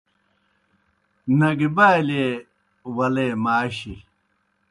[1.37, 2.27] نگہبالیے
[2.95, 3.95] ولے ماشیْ